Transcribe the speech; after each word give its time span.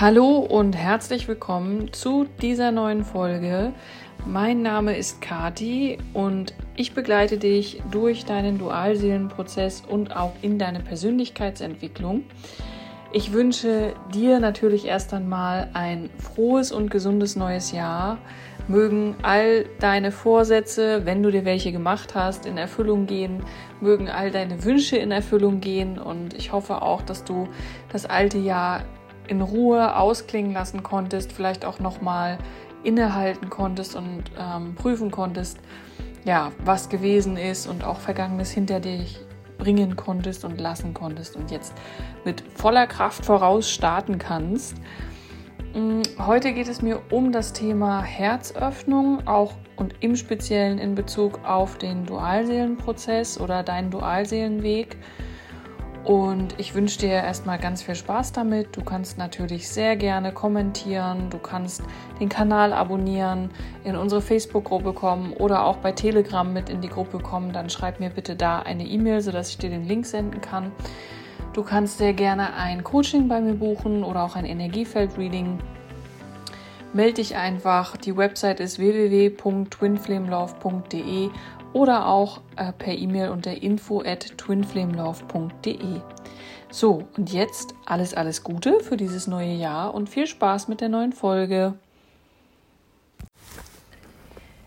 Hallo 0.00 0.36
und 0.38 0.76
herzlich 0.76 1.26
willkommen 1.26 1.92
zu 1.92 2.24
dieser 2.40 2.70
neuen 2.70 3.02
Folge. 3.02 3.72
Mein 4.24 4.62
Name 4.62 4.96
ist 4.96 5.20
Kati 5.20 5.98
und 6.14 6.54
ich 6.76 6.94
begleite 6.94 7.36
dich 7.36 7.82
durch 7.90 8.24
deinen 8.24 8.58
Dualseelenprozess 8.58 9.82
und 9.88 10.14
auch 10.14 10.34
in 10.40 10.56
deine 10.56 10.78
Persönlichkeitsentwicklung. 10.78 12.22
Ich 13.10 13.32
wünsche 13.32 13.92
dir 14.14 14.38
natürlich 14.38 14.84
erst 14.84 15.12
einmal 15.14 15.68
ein 15.72 16.10
frohes 16.18 16.70
und 16.70 16.92
gesundes 16.92 17.34
neues 17.34 17.72
Jahr. 17.72 18.18
Mögen 18.68 19.16
all 19.22 19.64
deine 19.80 20.12
Vorsätze, 20.12 21.06
wenn 21.06 21.24
du 21.24 21.32
dir 21.32 21.44
welche 21.44 21.72
gemacht 21.72 22.14
hast, 22.14 22.46
in 22.46 22.56
Erfüllung 22.56 23.06
gehen. 23.06 23.42
Mögen 23.80 24.08
all 24.08 24.30
deine 24.30 24.62
Wünsche 24.62 24.96
in 24.96 25.10
Erfüllung 25.10 25.58
gehen. 25.58 25.98
Und 25.98 26.34
ich 26.34 26.52
hoffe 26.52 26.82
auch, 26.82 27.02
dass 27.02 27.24
du 27.24 27.48
das 27.90 28.06
alte 28.06 28.38
Jahr 28.38 28.84
in 29.28 29.40
Ruhe 29.40 29.96
ausklingen 29.96 30.52
lassen 30.52 30.82
konntest, 30.82 31.32
vielleicht 31.32 31.64
auch 31.64 31.78
nochmal 31.78 32.38
innehalten 32.82 33.50
konntest 33.50 33.96
und 33.96 34.24
ähm, 34.38 34.74
prüfen 34.74 35.10
konntest, 35.10 35.58
ja, 36.24 36.52
was 36.64 36.88
gewesen 36.88 37.36
ist 37.36 37.66
und 37.66 37.84
auch 37.84 37.98
Vergangenes 37.98 38.50
hinter 38.50 38.80
dich 38.80 39.20
bringen 39.58 39.96
konntest 39.96 40.44
und 40.44 40.60
lassen 40.60 40.94
konntest 40.94 41.36
und 41.36 41.50
jetzt 41.50 41.74
mit 42.24 42.42
voller 42.54 42.86
Kraft 42.86 43.24
voraus 43.24 43.70
starten 43.70 44.18
kannst. 44.18 44.76
Mm, 45.74 46.02
heute 46.18 46.52
geht 46.52 46.68
es 46.68 46.80
mir 46.80 47.00
um 47.10 47.32
das 47.32 47.52
Thema 47.52 48.02
Herzöffnung, 48.02 49.26
auch 49.26 49.54
und 49.76 49.94
im 50.00 50.16
Speziellen 50.16 50.78
in 50.78 50.94
Bezug 50.94 51.40
auf 51.44 51.78
den 51.78 52.06
Dualseelenprozess 52.06 53.40
oder 53.40 53.62
deinen 53.62 53.90
Dualseelenweg. 53.90 54.96
Und 56.04 56.58
ich 56.58 56.74
wünsche 56.74 56.98
dir 56.98 57.10
erstmal 57.10 57.58
ganz 57.58 57.82
viel 57.82 57.94
Spaß 57.94 58.32
damit. 58.32 58.76
Du 58.76 58.82
kannst 58.82 59.18
natürlich 59.18 59.68
sehr 59.68 59.96
gerne 59.96 60.32
kommentieren, 60.32 61.28
du 61.28 61.38
kannst 61.38 61.82
den 62.18 62.30
Kanal 62.30 62.72
abonnieren, 62.72 63.50
in 63.84 63.94
unsere 63.94 64.22
Facebook-Gruppe 64.22 64.94
kommen 64.94 65.34
oder 65.34 65.64
auch 65.64 65.76
bei 65.76 65.92
Telegram 65.92 66.50
mit 66.50 66.70
in 66.70 66.80
die 66.80 66.88
Gruppe 66.88 67.18
kommen. 67.18 67.52
Dann 67.52 67.68
schreib 67.68 68.00
mir 68.00 68.10
bitte 68.10 68.36
da 68.36 68.60
eine 68.60 68.86
E-Mail, 68.86 69.20
sodass 69.20 69.50
ich 69.50 69.58
dir 69.58 69.70
den 69.70 69.86
Link 69.86 70.06
senden 70.06 70.40
kann. 70.40 70.72
Du 71.52 71.62
kannst 71.62 71.98
sehr 71.98 72.14
gerne 72.14 72.54
ein 72.54 72.84
Coaching 72.84 73.28
bei 73.28 73.40
mir 73.40 73.54
buchen 73.54 74.04
oder 74.04 74.22
auch 74.22 74.36
ein 74.36 74.44
Energiefeld-Reading. 74.44 75.58
Melde 76.92 77.14
dich 77.14 77.34
einfach. 77.36 77.96
Die 77.96 78.14
Website 78.16 78.60
ist 78.60 78.78
www.twinflamelove.de 78.78 81.30
oder 81.72 82.06
auch 82.06 82.40
äh, 82.56 82.72
per 82.72 82.94
E-Mail 82.94 83.30
unter 83.30 83.62
info 83.62 84.02
at 84.02 84.38
twinflamelove.de. 84.38 86.00
So, 86.70 87.08
und 87.16 87.32
jetzt 87.32 87.74
alles, 87.86 88.14
alles 88.14 88.42
Gute 88.42 88.80
für 88.80 88.96
dieses 88.96 89.26
neue 89.26 89.54
Jahr 89.54 89.94
und 89.94 90.08
viel 90.08 90.26
Spaß 90.26 90.68
mit 90.68 90.80
der 90.80 90.88
neuen 90.88 91.12
Folge. 91.12 91.74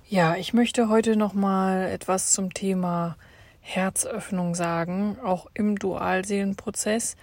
Ja, 0.08 0.36
ich 0.36 0.54
möchte 0.54 0.90
heute 0.90 1.16
nochmal 1.16 1.84
etwas 1.84 2.34
zum 2.34 2.54
Thema 2.54 3.16
Herzöffnung 3.62 4.56
sagen, 4.56 5.18
auch 5.24 5.48
im 5.54 5.78
Dualseelenprozess, 5.78 7.16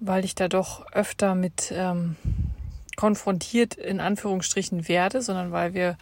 weil 0.00 0.24
ich 0.24 0.34
da 0.34 0.48
doch 0.48 0.90
öfter 0.92 1.34
mit 1.34 1.72
ähm, 1.72 2.16
konfrontiert 2.96 3.74
in 3.74 4.00
Anführungsstrichen 4.00 4.88
werde, 4.88 5.22
sondern 5.22 5.52
weil 5.52 5.74
wir 5.74 5.96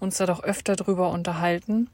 uns 0.00 0.16
da 0.16 0.26
doch 0.26 0.42
öfter 0.42 0.74
drüber 0.74 1.10
unterhalten. 1.10 1.88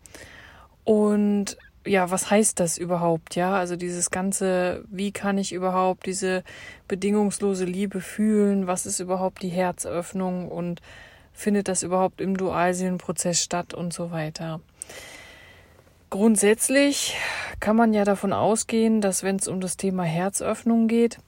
Und 0.85 1.57
ja, 1.87 2.11
was 2.11 2.31
heißt 2.31 2.61
das 2.61 2.79
überhaupt? 2.79 3.37
Ja, 3.37 3.55
also 3.55 3.77
dieses 3.77 4.11
ganze, 4.11 4.85
wie 4.89 5.13
kann 5.13 5.39
ich 5.39 5.53
überhaupt 5.53 6.07
diese 6.07 6.45
bedingungslose 6.89 7.65
Liebe 7.65 8.01
fühlen? 8.01 8.67
Was 8.67 8.87
ist 8.87 9.01
überhaupt 9.01 9.43
die 9.43 9.49
Herzöffnung 9.49 10.49
und 10.49 10.83
findet 11.33 11.69
das 11.69 11.83
überhaupt 11.83 12.21
im 12.21 12.37
Dualseelenprozess 12.37 13.43
statt 13.43 13.73
und 13.73 13.93
so 13.93 14.11
weiter? 14.11 14.61
Grundsätzlich 16.11 17.17
kann 17.61 17.77
man 17.77 17.95
ja 17.95 18.05
davon 18.05 18.33
ausgehen, 18.33 19.01
dass 19.01 19.23
wenn 19.23 19.37
es 19.37 19.49
um 19.49 19.61
das 19.61 19.77
Thema 19.77 20.03
Herzöffnung 20.03 20.89
geht, 20.89 21.19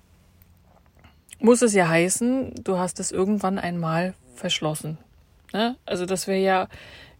muss 1.39 1.63
es 1.63 1.73
ja 1.73 1.89
heißen, 1.89 2.55
du 2.63 2.79
hast 2.79 3.01
es 3.01 3.11
irgendwann 3.11 3.59
einmal 3.59 4.15
verschlossen. 4.35 4.99
Ne? 5.53 5.77
Also 5.87 6.05
das 6.05 6.27
wäre 6.27 6.41
ja 6.41 6.69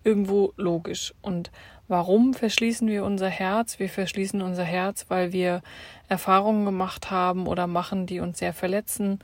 irgendwo 0.05 0.53
logisch. 0.57 1.15
Und 1.23 1.51
Warum 1.93 2.33
verschließen 2.33 2.89
wir 2.89 3.05
unser 3.05 3.29
Herz? 3.29 3.79
Wir 3.79 3.91
verschließen 3.91 4.41
unser 4.41 4.65
Herz, 4.65 5.05
weil 5.09 5.35
wir 5.35 5.61
Erfahrungen 6.09 6.65
gemacht 6.65 7.11
haben 7.11 7.47
oder 7.47 7.67
machen, 7.67 8.07
die 8.07 8.21
uns 8.21 8.39
sehr 8.39 8.55
verletzen, 8.55 9.19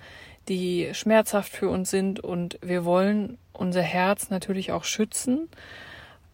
die 0.51 0.91
schmerzhaft 0.93 1.51
für 1.51 1.71
uns 1.71 1.89
sind 1.89 2.21
und 2.21 2.59
wir 2.61 2.85
wollen 2.85 3.39
unser 3.55 3.81
Herz 3.81 4.29
natürlich 4.29 4.71
auch 4.71 4.85
schützen. 4.85 5.49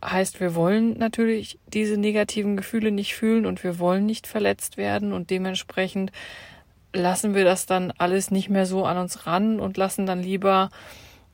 Heißt, 0.05 0.41
wir 0.41 0.57
wollen 0.57 0.99
natürlich 0.99 1.61
diese 1.69 1.99
negativen 1.99 2.57
Gefühle 2.57 2.91
nicht 2.91 3.15
fühlen 3.15 3.47
und 3.47 3.63
wir 3.63 3.79
wollen 3.79 4.05
nicht 4.05 4.27
verletzt 4.27 4.77
werden 4.77 5.13
und 5.13 5.31
dementsprechend 5.31 6.11
lassen 6.93 7.37
wir 7.37 7.45
das 7.45 7.67
dann 7.67 7.93
alles 7.97 8.33
nicht 8.33 8.49
mehr 8.49 8.67
so 8.67 8.85
an 8.85 8.99
uns 8.99 9.29
ran 9.29 9.61
und 9.61 9.77
lassen 9.77 10.05
dann 10.05 10.21
lieber 10.21 10.71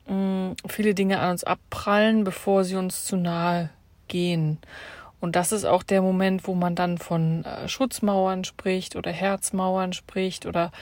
mh, 0.09 0.15
mm, 0.15 0.57
viele 0.69 0.93
Dinge 0.93 1.21
an 1.21 1.31
uns 1.31 1.43
abprallen, 1.43 2.23
bevor 2.23 2.65
sie 2.65 2.77
uns 2.77 3.07
zu 3.07 3.17
nahe 3.17 3.71
gehen. 4.11 4.59
Und 5.21 5.37
das 5.37 5.53
ist 5.53 5.65
auch 5.65 5.83
der 5.83 6.03
Moment, 6.03 6.47
wo 6.47 6.55
man 6.55 6.75
dann 6.75 6.99
von 6.99 7.45
äh, 7.45 7.69
Schutzmauern 7.69 8.45
spricht 8.45 8.97
oder 8.97 9.11
Herzmauern 9.11 9.93
spricht 9.93 10.47
oder 10.47 10.73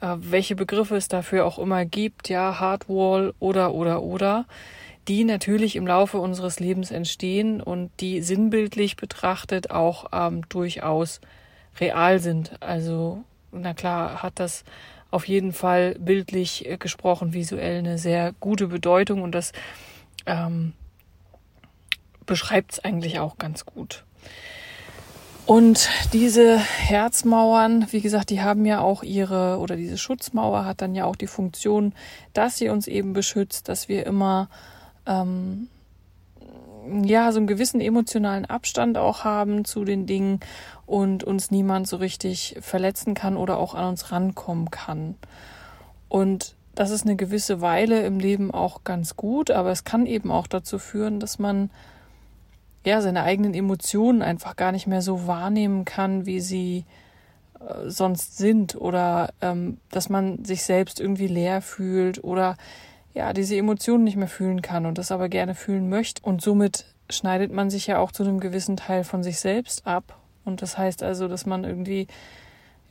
äh, 0.00 0.16
welche 0.18 0.56
Begriffe 0.56 0.96
es 0.96 1.08
dafür 1.08 1.46
auch 1.46 1.58
immer 1.58 1.84
gibt, 1.84 2.28
ja, 2.28 2.58
Hardwall 2.58 3.34
oder 3.38 3.74
oder 3.74 4.02
oder, 4.02 4.46
die 5.08 5.24
natürlich 5.24 5.76
im 5.76 5.86
Laufe 5.86 6.18
unseres 6.18 6.60
Lebens 6.60 6.90
entstehen 6.90 7.60
und 7.60 7.90
die 8.00 8.22
sinnbildlich 8.22 8.96
betrachtet 8.96 9.70
auch 9.70 10.06
ähm, 10.12 10.42
durchaus 10.48 11.20
real 11.80 12.20
sind. 12.20 12.52
Also, 12.60 13.24
na 13.50 13.74
klar, 13.74 14.22
hat 14.22 14.34
das 14.38 14.64
auf 15.10 15.26
jeden 15.26 15.52
Fall 15.52 15.96
bildlich 15.98 16.68
äh, 16.68 16.76
gesprochen, 16.76 17.32
visuell 17.32 17.78
eine 17.78 17.98
sehr 17.98 18.32
gute 18.38 18.68
Bedeutung 18.68 19.22
und 19.22 19.34
das 19.34 19.52
ähm, 20.26 20.72
beschreibt 22.26 22.72
es 22.72 22.78
eigentlich 22.80 23.18
auch 23.18 23.38
ganz 23.38 23.66
gut. 23.66 24.04
Und 25.44 25.88
diese 26.12 26.56
Herzmauern, 26.56 27.86
wie 27.90 28.00
gesagt, 28.00 28.30
die 28.30 28.42
haben 28.42 28.64
ja 28.64 28.80
auch 28.80 29.02
ihre, 29.02 29.58
oder 29.58 29.74
diese 29.74 29.98
Schutzmauer 29.98 30.64
hat 30.64 30.80
dann 30.80 30.94
ja 30.94 31.04
auch 31.04 31.16
die 31.16 31.26
Funktion, 31.26 31.94
dass 32.32 32.58
sie 32.58 32.68
uns 32.68 32.86
eben 32.86 33.12
beschützt, 33.12 33.68
dass 33.68 33.88
wir 33.88 34.06
immer, 34.06 34.48
ähm, 35.04 35.68
ja, 37.04 37.32
so 37.32 37.38
einen 37.38 37.48
gewissen 37.48 37.80
emotionalen 37.80 38.44
Abstand 38.44 38.98
auch 38.98 39.24
haben 39.24 39.64
zu 39.64 39.84
den 39.84 40.06
Dingen 40.06 40.40
und 40.86 41.24
uns 41.24 41.50
niemand 41.50 41.88
so 41.88 41.96
richtig 41.96 42.56
verletzen 42.60 43.14
kann 43.14 43.36
oder 43.36 43.58
auch 43.58 43.74
an 43.74 43.86
uns 43.88 44.12
rankommen 44.12 44.70
kann. 44.70 45.16
Und 46.08 46.54
das 46.74 46.90
ist 46.90 47.04
eine 47.04 47.16
gewisse 47.16 47.60
Weile 47.60 48.04
im 48.06 48.18
Leben 48.18 48.52
auch 48.52 48.84
ganz 48.84 49.16
gut, 49.16 49.50
aber 49.50 49.70
es 49.70 49.84
kann 49.84 50.06
eben 50.06 50.30
auch 50.30 50.46
dazu 50.46 50.78
führen, 50.78 51.20
dass 51.20 51.38
man 51.38 51.70
ja, 52.84 53.00
seine 53.00 53.22
eigenen 53.22 53.54
Emotionen 53.54 54.22
einfach 54.22 54.56
gar 54.56 54.72
nicht 54.72 54.86
mehr 54.86 55.02
so 55.02 55.26
wahrnehmen 55.26 55.84
kann, 55.84 56.26
wie 56.26 56.40
sie 56.40 56.84
äh, 57.60 57.88
sonst 57.88 58.38
sind 58.38 58.74
oder 58.74 59.32
ähm, 59.40 59.78
dass 59.90 60.08
man 60.08 60.44
sich 60.44 60.64
selbst 60.64 61.00
irgendwie 61.00 61.28
leer 61.28 61.62
fühlt 61.62 62.22
oder 62.24 62.56
ja, 63.14 63.32
diese 63.32 63.56
Emotionen 63.56 64.04
nicht 64.04 64.16
mehr 64.16 64.28
fühlen 64.28 64.62
kann 64.62 64.86
und 64.86 64.98
das 64.98 65.12
aber 65.12 65.28
gerne 65.28 65.54
fühlen 65.54 65.88
möchte. 65.88 66.22
Und 66.22 66.40
somit 66.40 66.86
schneidet 67.10 67.52
man 67.52 67.70
sich 67.70 67.86
ja 67.86 67.98
auch 67.98 68.10
zu 68.10 68.22
einem 68.22 68.40
gewissen 68.40 68.76
Teil 68.76 69.04
von 69.04 69.22
sich 69.22 69.38
selbst 69.38 69.86
ab. 69.86 70.18
Und 70.44 70.62
das 70.62 70.78
heißt 70.78 71.02
also, 71.02 71.28
dass 71.28 71.46
man 71.46 71.64
irgendwie 71.64 72.06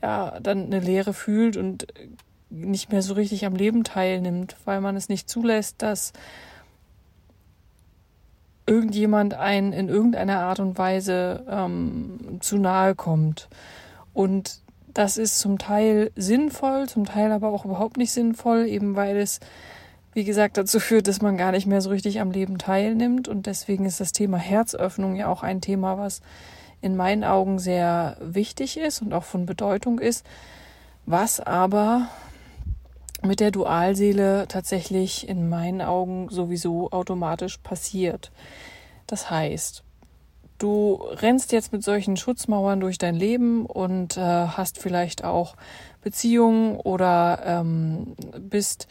ja, 0.01 0.39
dann 0.39 0.65
eine 0.65 0.79
Leere 0.79 1.13
fühlt 1.13 1.57
und 1.57 1.87
nicht 2.49 2.91
mehr 2.91 3.01
so 3.01 3.13
richtig 3.13 3.45
am 3.45 3.55
Leben 3.55 3.83
teilnimmt, 3.83 4.57
weil 4.65 4.81
man 4.81 4.95
es 4.95 5.09
nicht 5.09 5.29
zulässt, 5.29 5.81
dass 5.81 6.13
irgendjemand 8.65 9.33
einen 9.33 9.73
in 9.73 9.89
irgendeiner 9.89 10.39
Art 10.39 10.59
und 10.59 10.77
Weise 10.77 11.45
ähm, 11.49 12.37
zu 12.41 12.57
nahe 12.57 12.95
kommt. 12.95 13.49
Und 14.13 14.59
das 14.93 15.17
ist 15.17 15.39
zum 15.39 15.57
Teil 15.57 16.11
sinnvoll, 16.15 16.87
zum 16.87 17.05
Teil 17.05 17.31
aber 17.31 17.49
auch 17.49 17.65
überhaupt 17.65 17.97
nicht 17.97 18.11
sinnvoll, 18.11 18.65
eben 18.67 18.95
weil 18.95 19.17
es, 19.17 19.39
wie 20.13 20.23
gesagt, 20.23 20.57
dazu 20.57 20.79
führt, 20.79 21.07
dass 21.07 21.21
man 21.21 21.37
gar 21.37 21.51
nicht 21.51 21.65
mehr 21.65 21.81
so 21.81 21.89
richtig 21.89 22.19
am 22.19 22.31
Leben 22.31 22.57
teilnimmt. 22.57 23.27
Und 23.27 23.45
deswegen 23.45 23.85
ist 23.85 23.99
das 23.99 24.11
Thema 24.11 24.37
Herzöffnung 24.37 25.15
ja 25.15 25.27
auch 25.27 25.43
ein 25.43 25.61
Thema, 25.61 25.97
was 25.97 26.21
in 26.81 26.95
meinen 26.95 27.23
Augen 27.23 27.59
sehr 27.59 28.17
wichtig 28.19 28.77
ist 28.77 29.01
und 29.01 29.13
auch 29.13 29.23
von 29.23 29.45
Bedeutung 29.45 29.99
ist, 29.99 30.25
was 31.05 31.39
aber 31.39 32.09
mit 33.23 33.39
der 33.39 33.51
Dualseele 33.51 34.47
tatsächlich 34.47 35.27
in 35.27 35.49
meinen 35.49 35.81
Augen 35.81 36.29
sowieso 36.29 36.91
automatisch 36.91 37.57
passiert. 37.57 38.31
Das 39.07 39.29
heißt, 39.29 39.83
du 40.57 40.93
rennst 40.93 41.51
jetzt 41.51 41.71
mit 41.71 41.83
solchen 41.83 42.17
Schutzmauern 42.17 42.79
durch 42.79 42.97
dein 42.97 43.15
Leben 43.15 43.65
und 43.65 44.17
äh, 44.17 44.21
hast 44.21 44.79
vielleicht 44.79 45.23
auch 45.23 45.55
Beziehungen 46.01 46.77
oder 46.77 47.41
ähm, 47.45 48.15
bist 48.39 48.87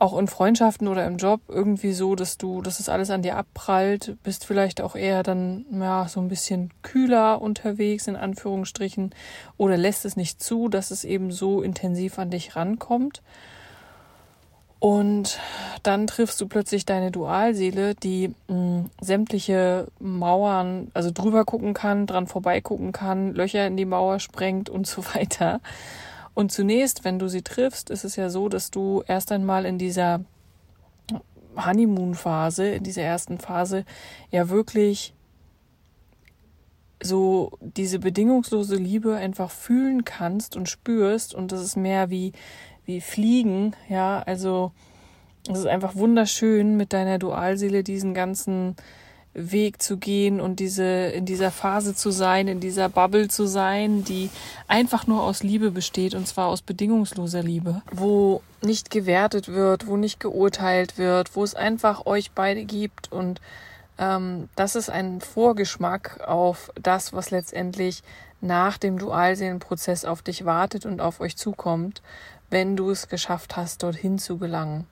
auch 0.00 0.16
in 0.16 0.28
Freundschaften 0.28 0.86
oder 0.86 1.04
im 1.06 1.16
Job 1.16 1.40
irgendwie 1.48 1.92
so, 1.92 2.14
dass 2.14 2.38
du, 2.38 2.62
dass 2.62 2.78
es 2.78 2.88
alles 2.88 3.10
an 3.10 3.22
dir 3.22 3.36
abprallt, 3.36 4.16
bist 4.22 4.44
vielleicht 4.44 4.80
auch 4.80 4.94
eher 4.94 5.24
dann 5.24 5.66
ja 5.72 6.06
so 6.08 6.20
ein 6.20 6.28
bisschen 6.28 6.72
kühler 6.82 7.42
unterwegs 7.42 8.06
in 8.06 8.14
Anführungsstrichen 8.14 9.12
oder 9.56 9.76
lässt 9.76 10.04
es 10.04 10.16
nicht 10.16 10.40
zu, 10.40 10.68
dass 10.68 10.92
es 10.92 11.02
eben 11.02 11.32
so 11.32 11.62
intensiv 11.62 12.18
an 12.20 12.30
dich 12.30 12.54
rankommt. 12.54 13.22
Und 14.80 15.40
dann 15.82 16.06
triffst 16.06 16.40
du 16.40 16.46
plötzlich 16.46 16.86
deine 16.86 17.10
Dualseele, 17.10 17.94
die 17.96 18.28
mh, 18.28 18.34
hm, 18.48 18.90
sämtliche 19.00 19.88
Mauern, 19.98 20.90
also 20.94 21.10
drüber 21.10 21.44
gucken 21.44 21.74
kann, 21.74 22.06
dran 22.06 22.28
vorbeigucken 22.28 22.92
kann, 22.92 23.34
Löcher 23.34 23.66
in 23.66 23.76
die 23.76 23.84
Mauer 23.84 24.20
sprengt 24.20 24.70
und 24.70 24.86
so 24.86 25.04
weiter. 25.14 25.60
Und 26.34 26.52
zunächst, 26.52 27.04
wenn 27.04 27.18
du 27.18 27.28
sie 27.28 27.42
triffst, 27.42 27.90
ist 27.90 28.04
es 28.04 28.14
ja 28.14 28.30
so, 28.30 28.48
dass 28.48 28.70
du 28.70 29.02
erst 29.06 29.32
einmal 29.32 29.64
in 29.64 29.78
dieser 29.78 30.20
Honeymoon-Phase, 31.56 32.68
in 32.68 32.84
dieser 32.84 33.02
ersten 33.02 33.38
Phase, 33.38 33.84
ja 34.30 34.48
wirklich 34.48 35.14
so 37.02 37.50
diese 37.60 37.98
bedingungslose 37.98 38.76
Liebe 38.76 39.16
einfach 39.16 39.50
fühlen 39.50 40.04
kannst 40.04 40.56
und 40.56 40.68
spürst 40.68 41.34
und 41.34 41.52
das 41.52 41.62
ist 41.62 41.76
mehr 41.76 42.10
wie 42.10 42.32
wie 42.88 43.02
Fliegen, 43.02 43.76
ja, 43.90 44.22
also 44.24 44.72
es 45.48 45.58
ist 45.58 45.66
einfach 45.66 45.94
wunderschön 45.94 46.78
mit 46.78 46.94
deiner 46.94 47.18
Dualseele 47.18 47.84
diesen 47.84 48.14
ganzen 48.14 48.76
Weg 49.34 49.82
zu 49.82 49.98
gehen 49.98 50.40
und 50.40 50.58
diese 50.58 50.84
in 50.84 51.26
dieser 51.26 51.50
Phase 51.50 51.94
zu 51.94 52.10
sein, 52.10 52.48
in 52.48 52.60
dieser 52.60 52.88
Bubble 52.88 53.28
zu 53.28 53.46
sein, 53.46 54.04
die 54.04 54.30
einfach 54.68 55.06
nur 55.06 55.22
aus 55.22 55.42
Liebe 55.42 55.70
besteht 55.70 56.14
und 56.14 56.26
zwar 56.26 56.48
aus 56.48 56.62
bedingungsloser 56.62 57.42
Liebe, 57.42 57.82
wo 57.92 58.40
nicht 58.62 58.90
gewertet 58.90 59.48
wird, 59.48 59.86
wo 59.86 59.98
nicht 59.98 60.18
geurteilt 60.18 60.96
wird, 60.96 61.36
wo 61.36 61.44
es 61.44 61.54
einfach 61.54 62.06
euch 62.06 62.32
beide 62.32 62.64
gibt. 62.64 63.12
Und 63.12 63.42
ähm, 63.98 64.48
das 64.56 64.76
ist 64.76 64.88
ein 64.88 65.20
Vorgeschmack 65.20 66.26
auf 66.26 66.72
das, 66.82 67.12
was 67.12 67.30
letztendlich 67.30 68.02
nach 68.40 68.78
dem 68.78 68.98
Dualseelenprozess 68.98 70.04
auf 70.04 70.22
dich 70.22 70.44
wartet 70.44 70.86
und 70.86 71.00
auf 71.00 71.20
euch 71.20 71.36
zukommt, 71.36 72.02
wenn 72.50 72.76
du 72.76 72.90
es 72.90 73.08
geschafft 73.08 73.56
hast, 73.56 73.82
dorthin 73.82 74.18
zu 74.18 74.38
gelangen. 74.38 74.86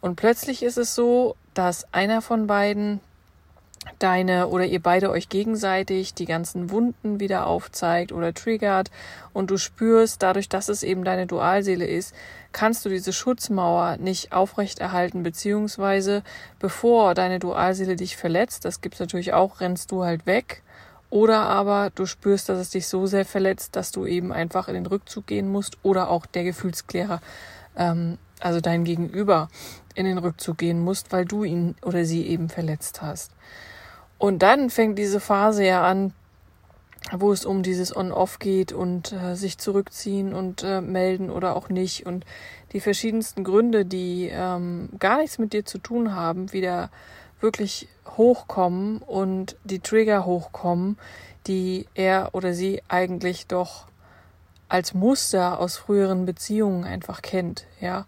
Und 0.00 0.16
plötzlich 0.16 0.62
ist 0.62 0.76
es 0.76 0.94
so, 0.94 1.36
dass 1.54 1.86
einer 1.92 2.20
von 2.20 2.46
beiden 2.46 3.00
deine 3.98 4.48
oder 4.48 4.64
ihr 4.64 4.80
beide 4.80 5.10
euch 5.10 5.28
gegenseitig 5.28 6.14
die 6.14 6.24
ganzen 6.24 6.70
Wunden 6.70 7.20
wieder 7.20 7.46
aufzeigt 7.46 8.12
oder 8.12 8.32
triggert 8.32 8.90
und 9.32 9.50
du 9.50 9.58
spürst, 9.58 10.22
dadurch, 10.22 10.48
dass 10.48 10.68
es 10.68 10.82
eben 10.82 11.04
deine 11.04 11.26
Dualseele 11.26 11.86
ist, 11.86 12.14
kannst 12.52 12.84
du 12.84 12.88
diese 12.88 13.12
Schutzmauer 13.12 13.96
nicht 13.98 14.32
aufrechterhalten, 14.32 15.22
beziehungsweise 15.22 16.22
bevor 16.58 17.14
deine 17.14 17.38
Dualseele 17.38 17.96
dich 17.96 18.16
verletzt, 18.16 18.64
das 18.64 18.80
gibt's 18.80 19.00
natürlich 19.00 19.32
auch, 19.32 19.60
rennst 19.60 19.90
du 19.90 20.04
halt 20.04 20.26
weg 20.26 20.63
oder 21.14 21.42
aber 21.42 21.92
du 21.94 22.06
spürst, 22.06 22.48
dass 22.48 22.58
es 22.58 22.70
dich 22.70 22.88
so 22.88 23.06
sehr 23.06 23.24
verletzt, 23.24 23.76
dass 23.76 23.92
du 23.92 24.04
eben 24.04 24.32
einfach 24.32 24.66
in 24.66 24.74
den 24.74 24.86
Rückzug 24.86 25.28
gehen 25.28 25.48
musst 25.48 25.78
oder 25.84 26.10
auch 26.10 26.26
der 26.26 26.42
Gefühlsklärer, 26.42 27.20
ähm, 27.76 28.18
also 28.40 28.60
dein 28.60 28.82
Gegenüber, 28.82 29.48
in 29.94 30.06
den 30.06 30.18
Rückzug 30.18 30.58
gehen 30.58 30.80
musst, 30.80 31.12
weil 31.12 31.24
du 31.24 31.44
ihn 31.44 31.76
oder 31.82 32.04
sie 32.04 32.26
eben 32.26 32.48
verletzt 32.48 33.00
hast. 33.00 33.30
Und 34.18 34.42
dann 34.42 34.70
fängt 34.70 34.98
diese 34.98 35.20
Phase 35.20 35.64
ja 35.64 35.84
an, 35.84 36.14
wo 37.12 37.30
es 37.30 37.44
um 37.44 37.62
dieses 37.62 37.94
On-Off 37.96 38.40
geht 38.40 38.72
und 38.72 39.12
äh, 39.12 39.36
sich 39.36 39.58
zurückziehen 39.58 40.34
und 40.34 40.64
äh, 40.64 40.80
melden 40.80 41.30
oder 41.30 41.54
auch 41.54 41.68
nicht 41.68 42.06
und 42.06 42.26
die 42.72 42.80
verschiedensten 42.80 43.44
Gründe, 43.44 43.84
die 43.84 44.30
ähm, 44.32 44.88
gar 44.98 45.18
nichts 45.18 45.38
mit 45.38 45.52
dir 45.52 45.64
zu 45.64 45.78
tun 45.78 46.16
haben, 46.16 46.52
wieder 46.52 46.90
wirklich 47.44 47.86
hochkommen 48.16 48.98
und 48.98 49.56
die 49.62 49.78
Trigger 49.78 50.24
hochkommen, 50.24 50.98
die 51.46 51.86
er 51.94 52.30
oder 52.32 52.54
sie 52.54 52.82
eigentlich 52.88 53.46
doch 53.46 53.86
als 54.68 54.94
Muster 54.94 55.60
aus 55.60 55.76
früheren 55.76 56.24
Beziehungen 56.26 56.82
einfach 56.84 57.22
kennt, 57.22 57.66
ja. 57.80 58.06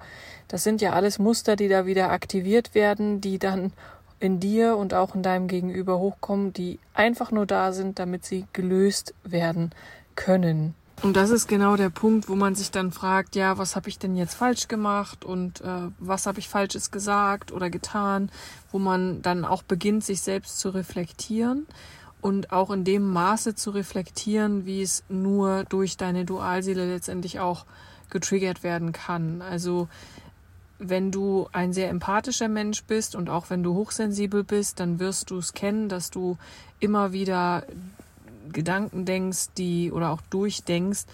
Das 0.49 0.65
sind 0.65 0.81
ja 0.81 0.93
alles 0.93 1.19
Muster, 1.19 1.55
die 1.55 1.69
da 1.69 1.87
wieder 1.87 2.11
aktiviert 2.11 2.75
werden, 2.75 3.21
die 3.21 3.38
dann 3.38 3.73
in 4.21 4.41
dir 4.41 4.77
und 4.77 4.94
auch 4.94 5.15
in 5.15 5.23
deinem 5.23 5.49
Gegenüber 5.49 5.99
hochkommen, 5.99 6.53
die 6.53 6.79
einfach 6.94 7.31
nur 7.31 7.47
da 7.47 7.73
sind, 7.73 7.99
damit 7.99 8.25
sie 8.25 8.47
gelöst 8.53 9.15
werden 9.23 9.73
können. 10.15 10.75
Und 11.02 11.16
das 11.16 11.31
ist 11.31 11.46
genau 11.46 11.76
der 11.76 11.90
Punkt, 11.90 12.28
wo 12.28 12.34
man 12.34 12.54
sich 12.54 12.70
dann 12.70 12.90
fragt, 12.90 13.37
ja, 13.37 13.58
was 13.58 13.76
habe 13.76 13.88
ich 13.88 13.98
denn 13.98 14.16
jetzt 14.16 14.34
falsch 14.34 14.66
gemacht 14.66 15.25
und 15.25 15.60
äh, 15.60 15.88
was 15.98 16.26
habe 16.26 16.38
ich 16.38 16.48
falsches 16.48 16.90
gesagt 16.90 17.52
oder 17.52 17.69
getan, 17.69 18.31
wo 18.72 18.78
man 18.78 19.20
dann 19.20 19.44
auch 19.44 19.62
beginnt, 19.62 20.04
sich 20.04 20.22
selbst 20.22 20.58
zu 20.58 20.70
reflektieren 20.70 21.66
und 22.22 22.50
auch 22.50 22.70
in 22.70 22.84
dem 22.84 23.12
Maße 23.12 23.54
zu 23.54 23.70
reflektieren, 23.70 24.64
wie 24.64 24.81
es 24.81 25.04
nur 25.08 25.64
durch 25.64 25.98
deine 25.98 26.25
Dualseele 26.25 26.90
letztendlich 26.90 27.40
auch 27.40 27.66
getriggert 28.08 28.62
werden 28.62 28.93
kann. 28.93 29.43
Also 29.43 29.88
wenn 30.78 31.10
du 31.10 31.46
ein 31.52 31.72
sehr 31.72 31.90
empathischer 31.90 32.48
Mensch 32.48 32.84
bist 32.84 33.14
und 33.14 33.31
auch 33.31 33.50
wenn 33.50 33.62
du 33.62 33.75
hochsensibel 33.75 34.44
bist, 34.44 34.81
dann 34.81 34.98
wirst 34.98 35.31
du 35.31 35.38
es 35.38 35.52
kennen, 35.52 35.88
dass 35.88 36.10
du 36.10 36.38
immer 36.81 37.12
wieder 37.12 37.64
Gedanken 38.56 39.05
denkst, 39.05 39.50
die 39.58 39.93
oder 39.93 40.11
auch 40.11 40.23
durchdenkst, 40.31 41.05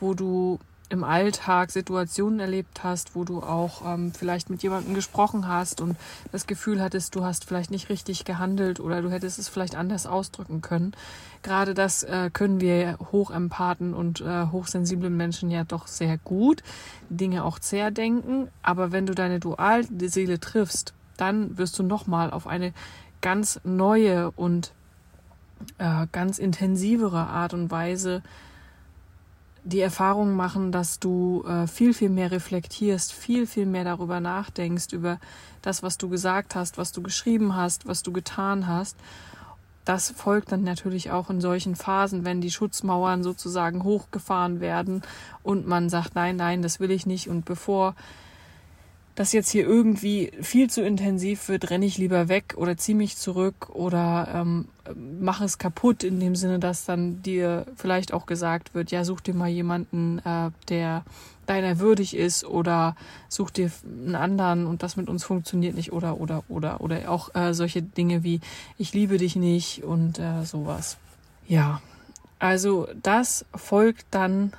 wo 0.00 0.14
du 0.14 0.60
im 0.88 1.04
Alltag 1.04 1.70
Situationen 1.70 2.38
erlebt 2.38 2.84
hast, 2.84 3.16
wo 3.16 3.24
du 3.24 3.42
auch 3.42 3.82
ähm, 3.84 4.12
vielleicht 4.12 4.50
mit 4.50 4.62
jemandem 4.62 4.94
gesprochen 4.94 5.48
hast 5.48 5.80
und 5.80 5.96
das 6.32 6.46
Gefühl 6.46 6.82
hattest, 6.82 7.14
du 7.14 7.24
hast 7.24 7.46
vielleicht 7.46 7.70
nicht 7.70 7.88
richtig 7.88 8.24
gehandelt 8.24 8.78
oder 8.78 9.00
du 9.00 9.10
hättest 9.10 9.38
es 9.38 9.48
vielleicht 9.48 9.74
anders 9.74 10.06
ausdrücken 10.06 10.60
können. 10.60 10.92
Gerade 11.42 11.72
das 11.72 12.02
äh, 12.02 12.30
können 12.30 12.60
wir 12.60 12.98
Hochempathen 13.10 13.94
und 13.94 14.20
äh, 14.20 14.46
hochsensiblen 14.52 15.16
Menschen 15.16 15.50
ja 15.50 15.64
doch 15.64 15.86
sehr 15.86 16.18
gut, 16.18 16.62
Dinge 17.08 17.44
auch 17.44 17.58
sehr 17.60 17.90
denken. 17.90 18.48
Aber 18.62 18.92
wenn 18.92 19.06
du 19.06 19.14
deine 19.14 19.40
Dualseele 19.40 20.40
triffst, 20.40 20.92
dann 21.16 21.56
wirst 21.56 21.78
du 21.78 21.82
nochmal 21.82 22.30
auf 22.30 22.46
eine 22.46 22.74
ganz 23.22 23.60
neue 23.64 24.30
und 24.32 24.72
äh, 25.78 26.06
ganz 26.12 26.38
intensivere 26.38 27.26
Art 27.26 27.54
und 27.54 27.70
Weise 27.70 28.22
die 29.64 29.80
Erfahrung 29.80 30.34
machen, 30.34 30.72
dass 30.72 30.98
du 30.98 31.44
äh, 31.46 31.66
viel, 31.66 31.94
viel 31.94 32.08
mehr 32.08 32.32
reflektierst, 32.32 33.12
viel, 33.12 33.46
viel 33.46 33.66
mehr 33.66 33.84
darüber 33.84 34.18
nachdenkst, 34.20 34.92
über 34.92 35.18
das, 35.62 35.82
was 35.82 35.98
du 35.98 36.08
gesagt 36.08 36.54
hast, 36.54 36.78
was 36.78 36.90
du 36.90 37.02
geschrieben 37.02 37.54
hast, 37.54 37.86
was 37.86 38.02
du 38.02 38.12
getan 38.12 38.66
hast. 38.66 38.96
Das 39.84 40.10
folgt 40.10 40.52
dann 40.52 40.62
natürlich 40.62 41.10
auch 41.10 41.30
in 41.30 41.40
solchen 41.40 41.76
Phasen, 41.76 42.24
wenn 42.24 42.40
die 42.40 42.50
Schutzmauern 42.50 43.22
sozusagen 43.22 43.82
hochgefahren 43.84 44.60
werden 44.60 45.02
und 45.42 45.66
man 45.66 45.88
sagt, 45.88 46.14
nein, 46.14 46.36
nein, 46.36 46.62
das 46.62 46.78
will 46.78 46.90
ich 46.90 47.06
nicht. 47.06 47.28
Und 47.28 47.44
bevor 47.44 47.94
das 49.14 49.32
jetzt 49.32 49.50
hier 49.50 49.66
irgendwie 49.66 50.32
viel 50.40 50.70
zu 50.70 50.82
intensiv 50.82 51.48
wird, 51.48 51.70
renne 51.70 51.84
ich 51.84 51.98
lieber 51.98 52.28
weg 52.28 52.54
oder 52.56 52.76
ziehe 52.76 52.96
mich 52.96 53.16
zurück 53.16 53.68
oder 53.70 54.28
ähm, 54.34 54.68
mache 55.20 55.44
es 55.44 55.58
kaputt, 55.58 56.02
in 56.02 56.18
dem 56.18 56.34
Sinne, 56.34 56.58
dass 56.58 56.86
dann 56.86 57.22
dir 57.22 57.66
vielleicht 57.76 58.14
auch 58.14 58.24
gesagt 58.24 58.74
wird, 58.74 58.90
ja, 58.90 59.04
such 59.04 59.20
dir 59.20 59.34
mal 59.34 59.48
jemanden, 59.48 60.18
äh, 60.20 60.50
der 60.68 61.04
deiner 61.46 61.78
würdig 61.78 62.16
ist 62.16 62.44
oder 62.44 62.96
such 63.28 63.50
dir 63.50 63.70
einen 63.84 64.14
anderen 64.14 64.66
und 64.66 64.82
das 64.82 64.96
mit 64.96 65.08
uns 65.08 65.24
funktioniert 65.24 65.74
nicht 65.74 65.92
oder 65.92 66.20
oder 66.20 66.44
oder 66.48 66.80
oder 66.80 67.10
auch 67.10 67.34
äh, 67.34 67.52
solche 67.52 67.82
Dinge 67.82 68.22
wie 68.22 68.40
ich 68.78 68.94
liebe 68.94 69.18
dich 69.18 69.36
nicht 69.36 69.82
und 69.82 70.18
äh, 70.18 70.44
sowas. 70.44 70.96
Ja, 71.46 71.82
also 72.38 72.88
das 73.02 73.44
folgt 73.54 74.06
dann 74.12 74.52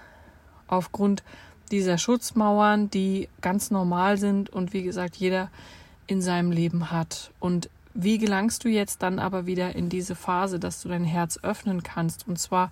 aufgrund 0.68 1.24
dieser 1.72 1.98
Schutzmauern, 1.98 2.90
die 2.90 3.30
ganz 3.42 3.72
normal 3.72 4.18
sind 4.18 4.50
und 4.50 4.74
wie 4.74 4.84
gesagt 4.84 5.16
jeder 5.16 5.50
in 6.08 6.22
seinem 6.22 6.52
Leben 6.52 6.92
hat. 6.92 7.32
Und 7.40 7.70
wie 7.94 8.18
gelangst 8.18 8.64
du 8.64 8.70
jetzt 8.70 9.04
dann 9.04 9.20
aber 9.20 9.46
wieder 9.46 9.76
in 9.76 9.90
diese 9.90 10.16
Phase, 10.16 10.60
dass 10.60 10.82
du 10.82 10.90
dein 10.90 11.04
Herz 11.06 11.40
öffnen 11.44 11.84
kannst 11.84 12.28
und 12.28 12.40
zwar 12.40 12.72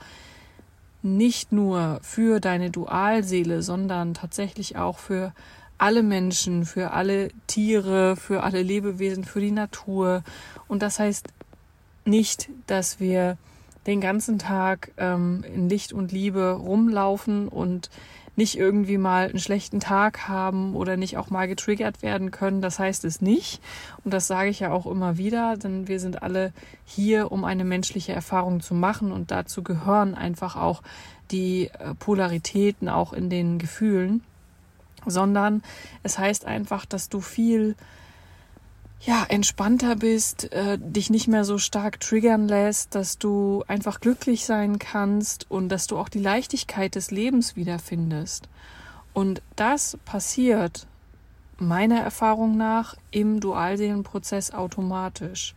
nicht 1.04 1.52
nur 1.52 2.00
für 2.04 2.40
deine 2.40 2.70
Dualseele, 2.70 3.62
sondern 3.64 4.14
tatsächlich 4.14 4.78
auch 4.78 5.00
für 5.00 5.34
alle 5.78 6.04
Menschen, 6.04 6.66
für 6.66 6.92
alle 6.92 7.30
Tiere, 7.48 8.16
für 8.16 8.44
alle 8.44 8.62
Lebewesen, 8.62 9.24
für 9.24 9.42
die 9.42 9.52
Natur. 9.52 10.24
Und 10.68 10.84
das 10.84 11.00
heißt 11.00 11.28
nicht, 12.06 12.50
dass 12.68 13.00
wir 13.00 13.38
den 13.88 14.00
ganzen 14.00 14.38
Tag 14.38 14.92
ähm, 14.98 15.44
in 15.54 15.70
Licht 15.70 15.92
und 15.92 16.12
Liebe 16.12 16.52
rumlaufen 16.52 17.48
und 17.48 17.90
nicht 18.42 18.58
irgendwie 18.58 18.98
mal 18.98 19.30
einen 19.30 19.38
schlechten 19.38 19.80
Tag 19.80 20.28
haben 20.28 20.76
oder 20.76 20.98
nicht 20.98 21.16
auch 21.16 21.30
mal 21.30 21.48
getriggert 21.48 22.02
werden 22.02 22.32
können. 22.32 22.60
Das 22.60 22.80
heißt 22.80 23.06
es 23.06 23.22
nicht. 23.22 23.62
Und 24.04 24.16
das 24.16 24.26
sage 24.26 24.50
ich 24.50 24.62
ja 24.62 24.72
auch 24.72 24.88
immer 24.88 25.20
wieder, 25.20 25.58
denn 25.58 25.88
wir 25.88 26.00
sind 26.00 26.24
alle 26.24 26.52
hier, 26.84 27.32
um 27.32 27.46
eine 27.46 27.64
menschliche 27.64 28.14
Erfahrung 28.14 28.60
zu 28.60 28.74
machen. 28.74 29.12
Und 29.12 29.30
dazu 29.30 29.62
gehören 29.62 30.16
einfach 30.16 30.56
auch 30.56 30.82
die 31.30 31.68
äh, 31.68 31.94
Polaritäten 32.00 32.90
auch 32.90 33.14
in 33.14 33.30
den 33.30 33.60
Gefühlen. 33.60 34.24
Sondern 35.06 35.62
es 36.02 36.18
heißt 36.18 36.46
einfach, 36.46 36.88
dass 36.88 37.10
du 37.10 37.22
viel 37.22 37.76
ja, 39.04 39.26
entspannter 39.28 39.96
bist, 39.96 40.52
äh, 40.54 40.78
dich 40.80 41.10
nicht 41.10 41.28
mehr 41.28 41.44
so 41.44 41.58
stark 41.58 42.00
triggern 42.00 42.48
lässt, 42.48 42.94
dass 42.94 43.18
du 43.18 43.64
einfach 43.68 44.00
glücklich 44.00 44.46
sein 44.46 44.78
kannst 44.78 45.50
und 45.50 45.70
dass 45.70 45.88
du 45.88 45.98
auch 45.98 46.10
die 46.10 46.20
Leichtigkeit 46.20 46.94
des 46.94 47.10
Lebens 47.10 47.56
wiederfindest. 47.56 48.48
Und 49.14 49.42
das 49.56 49.98
passiert 50.06 50.86
meiner 51.58 52.00
Erfahrung 52.00 52.58
nach 52.58 52.96
im 53.10 53.40
Dualseelenprozess 53.40 54.52
automatisch. 54.52 55.56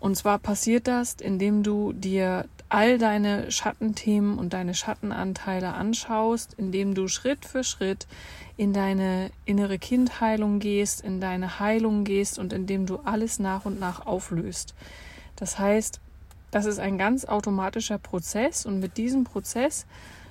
Und 0.00 0.16
zwar 0.16 0.38
passiert 0.38 0.86
das, 0.86 1.14
indem 1.14 1.62
du 1.62 1.92
dir 1.92 2.46
all 2.68 2.98
deine 2.98 3.50
Schattenthemen 3.50 4.38
und 4.38 4.52
deine 4.52 4.74
Schattenanteile 4.74 5.72
anschaust, 5.74 6.54
indem 6.56 6.94
du 6.94 7.08
Schritt 7.08 7.44
für 7.44 7.64
Schritt 7.64 8.06
in 8.56 8.72
deine 8.72 9.30
innere 9.44 9.78
Kindheilung 9.78 10.58
gehst, 10.58 11.02
in 11.02 11.20
deine 11.20 11.60
Heilung 11.60 12.04
gehst 12.04 12.38
und 12.38 12.52
indem 12.52 12.86
du 12.86 12.98
alles 13.04 13.38
nach 13.38 13.64
und 13.64 13.78
nach 13.78 14.06
auflöst. 14.06 14.74
Das 15.36 15.58
heißt, 15.58 16.00
das 16.50 16.66
ist 16.66 16.78
ein 16.78 16.98
ganz 16.98 17.24
automatischer 17.24 17.98
Prozess 17.98 18.66
und 18.66 18.80
mit 18.80 18.96
diesem 18.96 19.24
Prozess 19.24 19.86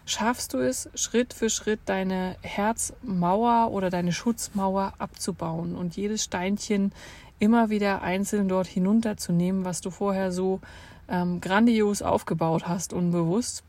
schaffst 0.05 0.53
du 0.53 0.59
es, 0.59 0.89
Schritt 0.95 1.33
für 1.33 1.49
Schritt 1.49 1.79
deine 1.85 2.35
Herzmauer 2.41 3.71
oder 3.71 3.89
deine 3.89 4.11
Schutzmauer 4.11 4.93
abzubauen 4.97 5.75
und 5.75 5.95
jedes 5.95 6.23
Steinchen 6.23 6.91
immer 7.39 7.69
wieder 7.69 8.01
einzeln 8.01 8.47
dort 8.47 8.67
hinunterzunehmen, 8.67 9.65
was 9.65 9.81
du 9.81 9.89
vorher 9.89 10.31
so 10.31 10.61
ähm, 11.09 11.41
grandios 11.41 12.01
aufgebaut 12.01 12.67
hast, 12.67 12.93
unbewusst. 12.93 13.63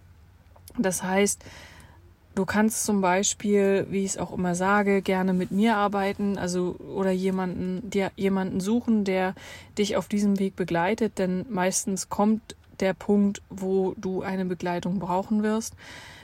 Das 0.79 1.03
heißt, 1.03 1.45
Du 2.37 2.45
kannst 2.45 2.85
zum 2.85 3.01
Beispiel, 3.01 3.87
wie 3.89 4.05
ich 4.05 4.11
es 4.11 4.19
auch 4.19 4.31
immer 4.31 4.55
sage, 4.55 5.01
gerne 5.01 5.33
mit 5.33 5.53
mir 5.53 5.79
arbeiten, 5.79 6.37
also 6.37 6.77
oder 6.95 7.11
jemanden, 7.11 7.89
dir 7.89 8.13
jemanden 8.15 8.61
suchen, 8.61 9.05
der 9.05 9.35
dich 9.79 9.97
auf 9.97 10.07
diesem 10.07 10.39
Weg 10.39 10.55
begleitet, 10.55 11.19
denn 11.19 11.47
meistens 11.49 12.11
kommt 12.11 12.55
der 12.81 12.93
Punkt, 12.93 13.41
wo 13.49 13.95
du 13.97 14.21
eine 14.21 14.45
Begleitung 14.45 14.99
brauchen 14.99 15.43
wirst. 15.43 15.75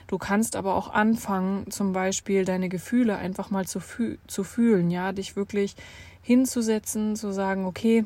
Du 0.07 0.17
kannst 0.17 0.55
aber 0.55 0.75
auch 0.75 0.93
anfangen, 0.93 1.69
zum 1.71 1.93
Beispiel 1.93 2.45
deine 2.45 2.69
Gefühle 2.69 3.17
einfach 3.17 3.49
mal 3.49 3.65
zu, 3.65 3.79
fü 3.79 4.17
zu 4.27 4.43
fühlen, 4.43 4.91
ja, 4.91 5.11
dich 5.11 5.35
wirklich 5.35 5.75
hinzusetzen, 6.21 7.15
zu 7.15 7.31
sagen, 7.31 7.65
okay, 7.65 8.05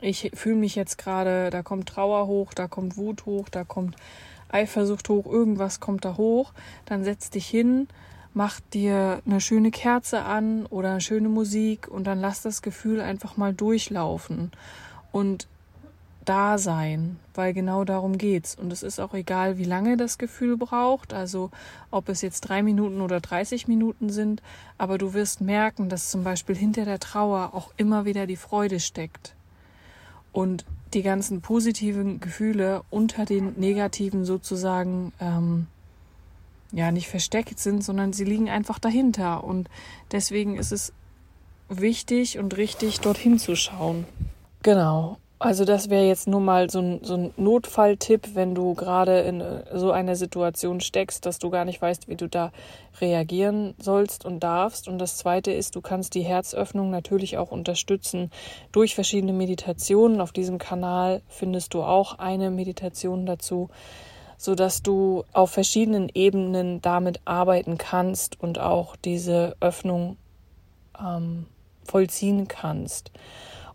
ich 0.00 0.30
fühle 0.34 0.56
mich 0.56 0.74
jetzt 0.74 0.98
gerade, 0.98 1.50
da 1.50 1.62
kommt 1.62 1.88
Trauer 1.88 2.26
hoch, 2.26 2.54
da 2.54 2.66
kommt 2.68 2.96
Wut 2.96 3.26
hoch, 3.26 3.48
da 3.48 3.64
kommt 3.64 3.96
Eifersucht 4.48 5.08
hoch, 5.08 5.26
irgendwas 5.26 5.80
kommt 5.80 6.04
da 6.04 6.16
hoch, 6.16 6.52
dann 6.84 7.04
setz 7.04 7.30
dich 7.30 7.46
hin, 7.46 7.88
mach 8.34 8.60
dir 8.72 9.22
eine 9.26 9.40
schöne 9.40 9.70
Kerze 9.70 10.22
an 10.22 10.66
oder 10.66 11.00
schöne 11.00 11.28
Musik 11.28 11.88
und 11.88 12.04
dann 12.04 12.20
lass 12.20 12.42
das 12.42 12.62
Gefühl 12.62 13.00
einfach 13.00 13.36
mal 13.36 13.52
durchlaufen. 13.52 14.50
Und 15.12 15.46
da 16.24 16.58
sein, 16.58 17.18
weil 17.34 17.52
genau 17.52 17.84
darum 17.84 18.18
geht's. 18.18 18.54
Und 18.54 18.72
es 18.72 18.82
ist 18.82 19.00
auch 19.00 19.14
egal, 19.14 19.58
wie 19.58 19.64
lange 19.64 19.96
das 19.96 20.18
Gefühl 20.18 20.56
braucht, 20.56 21.12
also 21.12 21.50
ob 21.90 22.08
es 22.08 22.22
jetzt 22.22 22.42
drei 22.42 22.62
Minuten 22.62 23.00
oder 23.00 23.20
30 23.20 23.68
Minuten 23.68 24.10
sind, 24.10 24.42
aber 24.78 24.98
du 24.98 25.14
wirst 25.14 25.40
merken, 25.40 25.88
dass 25.88 26.10
zum 26.10 26.24
Beispiel 26.24 26.56
hinter 26.56 26.84
der 26.84 27.00
Trauer 27.00 27.50
auch 27.54 27.70
immer 27.76 28.04
wieder 28.04 28.26
die 28.26 28.36
Freude 28.36 28.80
steckt. 28.80 29.34
Und 30.32 30.64
die 30.94 31.02
ganzen 31.02 31.40
positiven 31.40 32.20
Gefühle 32.20 32.82
unter 32.90 33.24
den 33.24 33.54
negativen 33.58 34.24
sozusagen 34.24 35.12
ähm, 35.20 35.66
ja 36.72 36.90
nicht 36.90 37.08
versteckt 37.08 37.58
sind, 37.58 37.84
sondern 37.84 38.12
sie 38.12 38.24
liegen 38.24 38.48
einfach 38.48 38.78
dahinter. 38.78 39.44
Und 39.44 39.68
deswegen 40.12 40.56
ist 40.56 40.72
es 40.72 40.92
wichtig 41.68 42.38
und 42.38 42.56
richtig, 42.56 43.00
dorthin 43.00 43.38
zu 43.38 43.56
schauen. 43.56 44.04
Genau. 44.62 45.18
Also 45.40 45.64
das 45.64 45.90
wäre 45.90 46.06
jetzt 46.06 46.28
nur 46.28 46.40
mal 46.40 46.70
so 46.70 46.78
ein, 46.78 47.00
so 47.02 47.14
ein 47.14 47.34
Notfalltipp, 47.36 48.34
wenn 48.34 48.54
du 48.54 48.74
gerade 48.74 49.20
in 49.20 49.40
äh, 49.40 49.64
so 49.74 49.90
einer 49.90 50.16
Situation 50.16 50.80
steckst, 50.80 51.26
dass 51.26 51.38
du 51.38 51.50
gar 51.50 51.64
nicht 51.64 51.82
weißt, 51.82 52.08
wie 52.08 52.16
du 52.16 52.28
da 52.28 52.52
reagieren 53.00 53.74
sollst 53.78 54.24
und 54.24 54.40
darfst. 54.40 54.88
Und 54.88 54.98
das 54.98 55.16
Zweite 55.16 55.50
ist, 55.52 55.74
du 55.74 55.80
kannst 55.80 56.14
die 56.14 56.22
Herzöffnung 56.22 56.90
natürlich 56.90 57.36
auch 57.36 57.50
unterstützen 57.50 58.30
durch 58.70 58.94
verschiedene 58.94 59.32
Meditationen. 59.32 60.20
Auf 60.20 60.32
diesem 60.32 60.58
Kanal 60.58 61.20
findest 61.28 61.74
du 61.74 61.82
auch 61.82 62.18
eine 62.18 62.50
Meditation 62.50 63.26
dazu, 63.26 63.70
so 64.38 64.54
dass 64.54 64.82
du 64.82 65.24
auf 65.32 65.50
verschiedenen 65.50 66.10
Ebenen 66.14 66.80
damit 66.80 67.20
arbeiten 67.24 67.76
kannst 67.76 68.40
und 68.40 68.60
auch 68.60 68.94
diese 68.96 69.56
Öffnung 69.60 70.16
ähm, 70.98 71.46
vollziehen 71.84 72.48
kannst. 72.48 73.10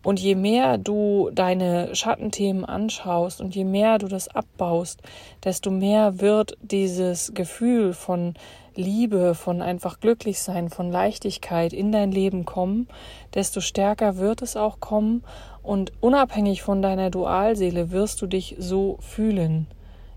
Und 0.02 0.18
je 0.18 0.34
mehr 0.34 0.78
du 0.78 1.30
deine 1.32 1.94
Schattenthemen 1.94 2.64
anschaust 2.64 3.40
und 3.40 3.54
je 3.54 3.64
mehr 3.64 3.98
du 3.98 4.08
das 4.08 4.28
abbaust, 4.28 5.02
desto 5.44 5.70
mehr 5.70 6.20
wird 6.20 6.56
dieses 6.62 7.32
Gefühl 7.34 7.92
von 7.92 8.34
Liebe, 8.74 9.34
von 9.34 9.60
einfach 9.60 10.00
glücklich 10.00 10.40
sein, 10.40 10.70
von 10.70 10.90
Leichtigkeit 10.90 11.74
in 11.74 11.92
dein 11.92 12.12
Leben 12.12 12.46
kommen, 12.46 12.88
desto 13.34 13.60
stärker 13.60 14.16
wird 14.16 14.40
es 14.40 14.56
auch 14.56 14.80
kommen 14.80 15.22
und 15.62 15.92
unabhängig 16.00 16.62
von 16.62 16.80
deiner 16.80 17.10
Dualseele 17.10 17.90
wirst 17.90 18.22
du 18.22 18.26
dich 18.26 18.56
so 18.58 18.96
fühlen. 19.00 19.66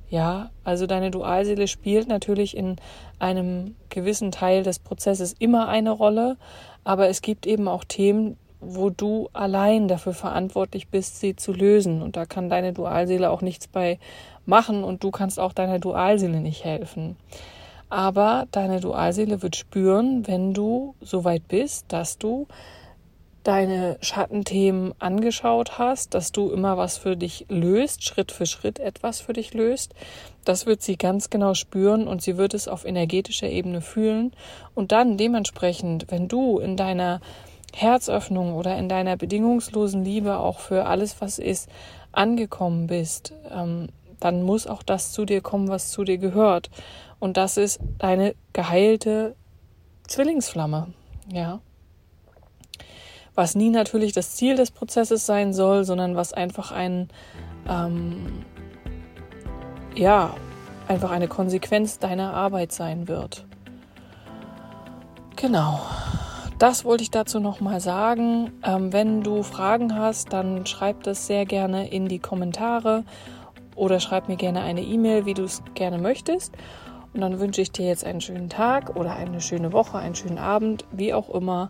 Ja, 0.10 0.52
also 0.64 0.86
deine 0.86 1.10
Dualseele 1.10 1.68
spielt 1.68 2.08
natürlich 2.08 2.56
in 2.56 2.76
einem 3.18 3.76
gewissen 3.90 4.32
Teil 4.32 4.62
des 4.62 4.78
Prozesses 4.78 5.34
immer 5.40 5.68
eine 5.68 5.90
Rolle, 5.90 6.38
aber 6.84 7.10
es 7.10 7.22
gibt 7.22 7.46
eben 7.46 7.68
auch 7.68 7.84
Themen, 7.84 8.38
wo 8.60 8.90
du 8.90 9.30
allein 9.34 9.88
dafür 9.88 10.14
verantwortlich 10.14 10.88
bist, 10.88 11.20
sie 11.20 11.36
zu 11.36 11.54
lösen. 11.54 12.02
Und 12.02 12.16
da 12.16 12.26
kann 12.26 12.50
deine 12.50 12.74
Dualseele 12.74 13.30
auch 13.30 13.42
nichts 13.42 13.68
bei 13.68 14.00
machen 14.46 14.84
und 14.84 15.04
du 15.04 15.12
kannst 15.12 15.40
auch 15.40 15.54
deiner 15.54 15.80
Dualseele 15.80 16.40
nicht 16.40 16.64
helfen. 16.64 17.18
Aber 17.90 18.48
deine 18.52 18.80
Dualseele 18.80 19.42
wird 19.42 19.56
spüren, 19.56 20.28
wenn 20.28 20.54
du 20.54 20.96
so 21.02 21.24
weit 21.24 21.48
bist, 21.48 21.86
dass 21.90 22.18
du 22.18 22.48
deine 23.44 23.98
Schattenthemen 24.02 24.94
angeschaut 25.00 25.78
hast, 25.78 26.14
dass 26.14 26.32
du 26.32 26.50
immer 26.50 26.78
was 26.78 26.98
für 26.98 27.18
dich 27.18 27.46
löst, 27.50 28.04
Schritt 28.04 28.32
für 28.32 28.46
Schritt 28.46 28.80
etwas 28.80 29.20
für 29.20 29.34
dich 29.34 29.54
löst. 29.54 29.94
Das 30.46 30.66
wird 30.66 30.82
sie 30.82 30.98
ganz 30.98 31.30
genau 31.30 31.54
spüren 31.54 32.08
und 32.08 32.22
sie 32.22 32.38
wird 32.38 32.54
es 32.54 32.68
auf 32.68 32.86
energetischer 32.86 33.50
Ebene 33.50 33.82
fühlen. 33.82 34.32
Und 34.74 34.92
dann 34.92 35.18
dementsprechend, 35.18 36.10
wenn 36.10 36.28
du 36.28 36.60
in 36.60 36.78
deiner 36.78 37.20
Herzöffnung 37.74 38.54
oder 38.54 38.78
in 38.78 38.88
deiner 38.88 39.18
bedingungslosen 39.18 40.06
Liebe 40.06 40.38
auch 40.38 40.60
für 40.60 40.86
alles, 40.86 41.20
was 41.20 41.40
ist, 41.40 41.70
angekommen 42.12 42.88
bist, 42.88 43.34
ähm, 43.52 43.90
dann 44.20 44.44
muss 44.44 44.68
auch 44.68 44.84
das 44.84 45.12
zu 45.12 45.26
dir 45.26 45.42
kommen, 45.42 45.68
was 45.68 45.92
zu 45.92 46.04
dir 46.04 46.18
gehört. 46.18 46.70
Und 47.20 47.36
das 47.36 47.58
ist 47.58 47.80
deine 47.98 48.36
geheilte 48.54 49.36
Zwillingsflamme, 50.08 50.94
ja. 51.32 51.60
Was 53.36 53.56
nie 53.56 53.70
natürlich 53.70 54.14
das 54.14 54.36
Ziel 54.36 54.56
des 54.56 54.72
Prozesses 54.72 55.26
sein 55.26 55.54
soll, 55.54 55.84
sondern 55.84 56.16
was 56.16 56.34
einfach 56.34 56.72
ein, 56.72 57.10
ähm, 57.68 58.44
ja, 59.96 60.36
einfach 60.88 61.12
eine 61.12 61.28
Konsequenz 61.28 62.00
deiner 62.00 62.34
Arbeit 62.34 62.72
sein 62.72 63.08
wird. 63.08 63.46
Genau 65.36 65.82
das 66.64 66.86
wollte 66.86 67.04
ich 67.04 67.12
dazu 67.12 67.42
nochmal 67.42 67.82
sagen. 67.82 68.50
Ähm, 68.64 68.94
wenn 68.94 69.22
du 69.22 69.44
Fragen 69.44 69.98
hast, 69.98 70.32
dann 70.32 70.66
schreib 70.66 71.04
das 71.04 71.28
sehr 71.28 71.46
gerne 71.46 71.90
in 71.90 72.08
die 72.08 72.20
Kommentare 72.20 73.04
oder 73.76 74.00
schreib 74.00 74.30
mir 74.30 74.38
gerne 74.38 74.62
eine 74.62 74.82
E-Mail, 74.82 75.26
wie 75.26 75.34
du 75.34 75.44
es 75.44 75.62
gerne 75.74 75.98
möchtest. 75.98 76.54
Und 77.14 77.20
dann 77.20 77.42
wünsche 77.42 77.62
ich 77.62 77.74
dir 77.74 77.86
jetzt 77.86 78.06
einen 78.06 78.22
schönen 78.22 78.48
Tag 78.48 78.96
oder 78.96 79.14
eine 79.14 79.42
schöne 79.42 79.74
Woche, 79.74 79.98
einen 79.98 80.16
schönen 80.16 80.38
Abend, 80.38 80.86
wie 80.94 81.14
auch 81.14 81.30
immer. 81.30 81.70